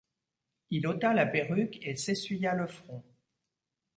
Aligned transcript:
Il 0.71 0.87
ôta 0.87 1.13
la 1.13 1.27
perruque 1.27 1.77
et 1.83 1.95
s’essuya 1.95 2.55
le 2.55 2.65
front. 2.65 3.03